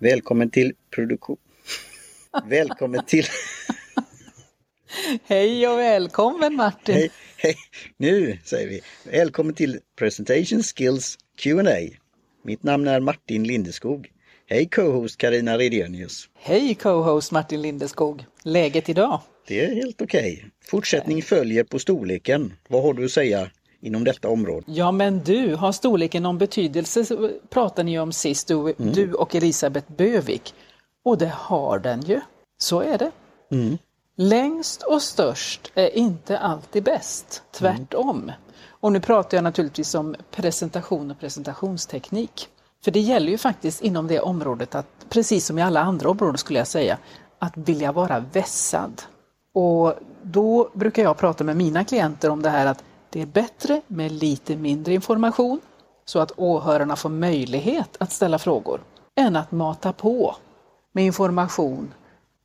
[0.00, 1.36] Välkommen till produktion.
[2.44, 3.24] Välkommen till...
[5.24, 6.94] Hej och välkommen Martin!
[6.94, 7.54] Hej, hej.
[7.96, 8.80] Nu säger vi
[9.10, 11.96] välkommen till Presentation Skills Q&A.
[12.44, 14.10] Mitt namn är Martin Lindeskog.
[14.46, 16.28] Hej co-host Karina Redenius.
[16.34, 18.24] Hej co-host Martin Lindeskog!
[18.42, 19.20] Läget idag?
[19.46, 20.34] Det är helt okej.
[20.38, 20.50] Okay.
[20.64, 22.52] Fortsättning följer på storleken.
[22.68, 24.64] Vad har du att säga inom detta område?
[24.66, 28.74] Ja men du, har storleken någon betydelse pratade ni om sist, du, mm.
[28.92, 30.54] du och Elisabeth Bövik.
[31.04, 32.20] Och det har den ju.
[32.58, 33.10] Så är det.
[33.50, 33.78] Mm.
[34.16, 38.22] Längst och störst är inte alltid bäst, tvärtom.
[38.22, 38.34] Mm.
[38.80, 42.48] Och nu pratar jag naturligtvis om presentation och presentationsteknik.
[42.84, 46.38] För det gäller ju faktiskt inom det området att, precis som i alla andra områden
[46.38, 46.98] skulle jag säga,
[47.38, 49.02] att vilja vara vässad.
[49.52, 53.80] Och då brukar jag prata med mina klienter om det här att det är bättre
[53.86, 55.60] med lite mindre information
[56.04, 58.80] så att åhörarna får möjlighet att ställa frågor
[59.16, 60.36] än att mata på
[60.92, 61.94] med information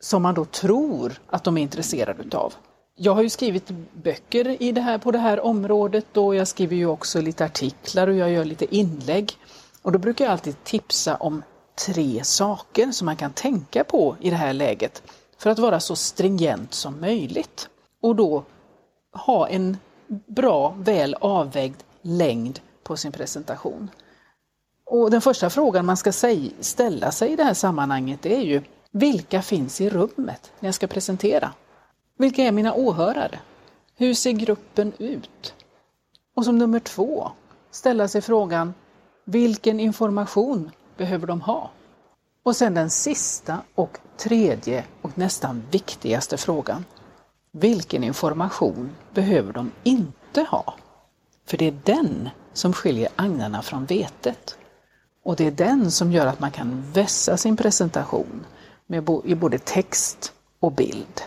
[0.00, 2.54] som man då tror att de är intresserade utav.
[2.96, 6.76] Jag har ju skrivit böcker i det här, på det här området och jag skriver
[6.76, 9.32] ju också lite artiklar och jag gör lite inlägg.
[9.82, 11.42] Och då brukar jag alltid tipsa om
[11.86, 15.02] tre saker som man kan tänka på i det här läget
[15.38, 17.68] för att vara så stringent som möjligt.
[18.00, 18.44] Och då
[19.12, 19.76] ha en
[20.26, 23.90] bra, väl avvägd längd på sin presentation.
[24.86, 26.12] Och Den första frågan man ska
[26.60, 30.86] ställa sig i det här sammanhanget är ju vilka finns i rummet när jag ska
[30.86, 31.52] presentera?
[32.18, 33.38] Vilka är mina åhörare?
[33.96, 35.54] Hur ser gruppen ut?
[36.34, 37.30] Och som nummer två,
[37.70, 38.74] ställa sig frågan
[39.24, 41.70] vilken information behöver de ha?
[42.42, 46.84] Och sen den sista och tredje och nästan viktigaste frågan.
[47.56, 50.74] Vilken information behöver de inte ha?
[51.46, 54.58] För det är den som skiljer agnarna från vetet.
[55.24, 58.46] Och det är den som gör att man kan vässa sin presentation
[58.86, 61.20] med i både text och bild.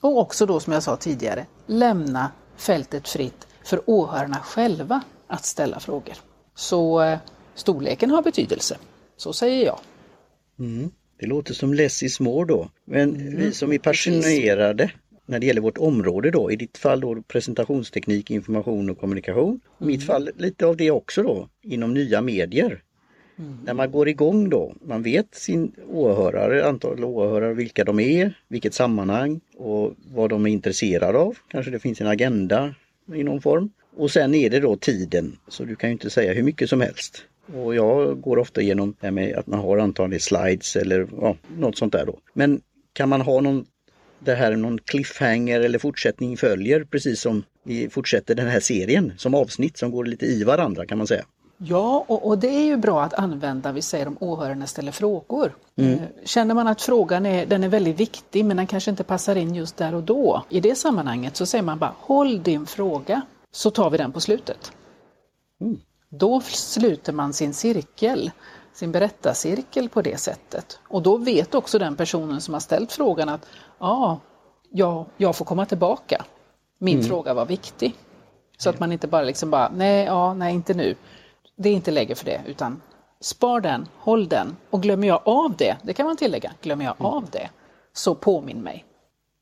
[0.00, 5.80] Och också då som jag sa tidigare, lämna fältet fritt för åhörarna själva att ställa
[5.80, 6.14] frågor.
[6.54, 7.18] Så eh,
[7.54, 8.76] storleken har betydelse,
[9.16, 9.78] så säger jag.
[10.58, 10.90] Mm.
[11.18, 12.70] Det låter som less is more då.
[12.84, 13.36] Men mm.
[13.36, 14.90] vi som är passionerade
[15.30, 19.60] när det gäller vårt område då, i ditt fall då presentationsteknik, information och kommunikation.
[19.80, 20.06] I mitt mm.
[20.06, 22.82] fall lite av det också då, inom nya medier.
[23.38, 23.58] Mm.
[23.64, 28.74] När man går igång då, man vet sin åhörare, antal åhörare, vilka de är, vilket
[28.74, 31.36] sammanhang och vad de är intresserade av.
[31.48, 32.74] Kanske det finns en agenda
[33.14, 33.70] i någon form.
[33.96, 36.80] Och sen är det då tiden, så du kan ju inte säga hur mycket som
[36.80, 37.24] helst.
[37.54, 41.78] Och jag går ofta igenom det med att man har antagligen slides eller ja, något
[41.78, 42.18] sånt där då.
[42.32, 42.60] Men
[42.92, 43.66] kan man ha någon,
[44.20, 49.34] det här någon cliffhanger eller fortsättning följer precis som vi fortsätter den här serien som
[49.34, 51.24] avsnitt som går lite i varandra kan man säga.
[51.62, 55.54] Ja, och, och, det är ju bra att använda, vi säger om åhörarna ställer frågor.
[55.76, 55.92] Mm.
[55.92, 59.36] Eh, känner man att frågan är, den är väldigt viktig men den kanske inte passar
[59.36, 60.44] in just där och då.
[60.48, 64.20] I det sammanhanget så säger man bara håll din fråga så tar vi den på
[64.20, 64.72] slutet.
[65.60, 65.80] Mm.
[66.08, 68.30] Då sluter man sin cirkel,
[68.72, 70.78] sin berättarcirkel på det sättet.
[70.88, 73.46] Och då vet också den personen som har ställt frågan att
[73.80, 74.20] ja,
[74.70, 76.24] ja jag får komma tillbaka.
[76.78, 77.08] Min mm.
[77.08, 77.94] fråga var viktig.
[78.56, 80.94] Så att man inte bara liksom bara, nej, ja, nej, inte nu
[81.62, 82.82] det är inte läge för det utan
[83.20, 86.94] spar den, håll den och glömmer jag av det, det kan man tillägga, glömmer jag
[86.98, 87.50] av det
[87.92, 88.84] så påminn mig.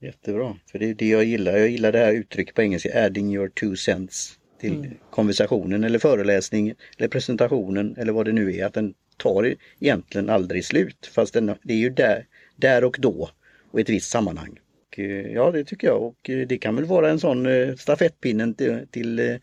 [0.01, 1.53] Jättebra, för det är det jag gillar.
[1.53, 4.95] Jag gillar det här uttrycket på engelska, adding your two cents till mm.
[5.11, 8.67] konversationen eller föreläsningen eller presentationen eller vad det nu är.
[8.67, 12.27] Att den tar egentligen aldrig slut fast den, det är ju där,
[12.57, 13.31] där och då
[13.71, 14.59] och ett visst sammanhang.
[14.89, 17.75] Och, eh, ja det tycker jag och eh, det kan väl vara en sån eh,
[17.75, 19.39] stafettpinnen till, till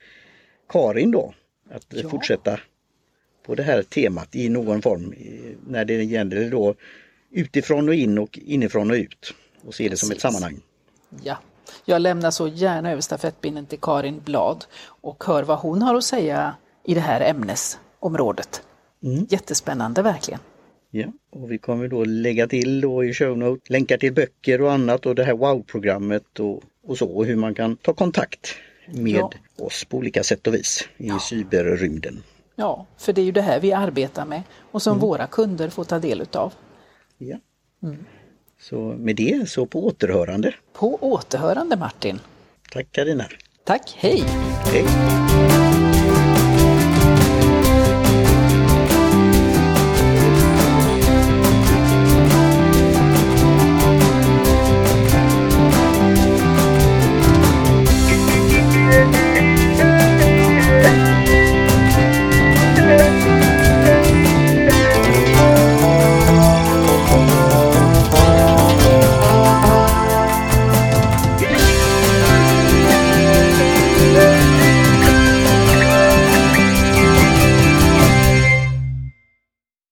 [0.69, 1.33] Karin då
[1.71, 2.09] att ja.
[2.09, 2.59] fortsätta
[3.45, 5.13] på det här temat i någon form
[5.67, 6.75] när det gäller då
[7.31, 9.33] utifrån och in och inifrån och ut
[9.65, 10.61] och se det som ett sammanhang.
[11.23, 11.37] Ja,
[11.85, 16.03] jag lämnar så gärna över stafettpinnen till Karin Blad och hör vad hon har att
[16.03, 18.61] säga i det här ämnesområdet.
[19.03, 19.27] Mm.
[19.29, 20.39] Jättespännande verkligen.
[20.95, 24.71] Ja, och vi kommer då lägga till då i show note länkar till böcker och
[24.71, 28.55] annat och det här wow-programmet och, och så och hur man kan ta kontakt
[28.87, 29.31] med ja.
[29.57, 31.19] oss på olika sätt och vis i ja.
[31.19, 32.23] cyberrymden.
[32.55, 35.01] Ja, för det är ju det här vi arbetar med och som mm.
[35.01, 36.53] våra kunder får ta del utav.
[37.17, 37.37] Ja.
[37.83, 38.05] Mm.
[38.59, 40.53] Så med det så på återhörande.
[40.73, 42.19] På återhörande Martin.
[42.71, 43.25] Tack Carina.
[43.63, 44.23] Tack, hej!
[44.65, 44.85] Hej!